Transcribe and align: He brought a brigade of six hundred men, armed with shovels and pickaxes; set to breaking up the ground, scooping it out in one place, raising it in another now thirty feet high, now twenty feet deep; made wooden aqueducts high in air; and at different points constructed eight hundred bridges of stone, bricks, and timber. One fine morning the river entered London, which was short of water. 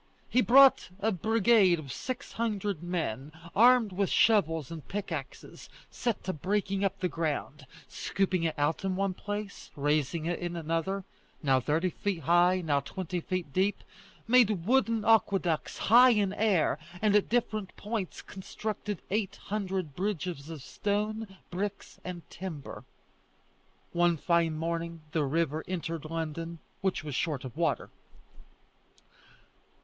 He 0.31 0.41
brought 0.41 0.89
a 0.99 1.11
brigade 1.11 1.77
of 1.77 1.93
six 1.93 2.31
hundred 2.31 2.81
men, 2.81 3.31
armed 3.55 3.91
with 3.91 4.09
shovels 4.09 4.71
and 4.71 4.87
pickaxes; 4.87 5.69
set 5.91 6.23
to 6.23 6.33
breaking 6.33 6.83
up 6.83 6.99
the 6.99 7.07
ground, 7.07 7.67
scooping 7.87 8.41
it 8.41 8.57
out 8.57 8.83
in 8.83 8.95
one 8.95 9.13
place, 9.13 9.69
raising 9.75 10.25
it 10.25 10.39
in 10.39 10.55
another 10.55 11.03
now 11.43 11.59
thirty 11.59 11.91
feet 11.91 12.21
high, 12.23 12.61
now 12.61 12.79
twenty 12.79 13.19
feet 13.19 13.53
deep; 13.53 13.83
made 14.27 14.65
wooden 14.65 15.05
aqueducts 15.05 15.77
high 15.77 16.09
in 16.09 16.33
air; 16.33 16.79
and 16.99 17.15
at 17.15 17.29
different 17.29 17.75
points 17.75 18.23
constructed 18.23 19.03
eight 19.11 19.35
hundred 19.49 19.95
bridges 19.95 20.49
of 20.49 20.63
stone, 20.63 21.37
bricks, 21.51 21.99
and 22.03 22.27
timber. 22.31 22.85
One 23.93 24.17
fine 24.17 24.57
morning 24.57 25.01
the 25.11 25.25
river 25.25 25.63
entered 25.67 26.05
London, 26.05 26.57
which 26.81 27.03
was 27.03 27.13
short 27.13 27.45
of 27.45 27.55
water. 27.55 27.91